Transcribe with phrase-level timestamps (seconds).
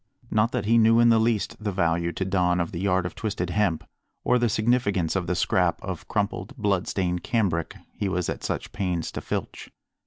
[0.31, 3.13] Not that he knew in the least the value to Don of the yard of
[3.13, 3.83] twisted hemp,
[4.23, 9.11] or the significance of the scrap of crumpled, bloodstained cambric he was at such pains
[9.11, 9.69] to filch.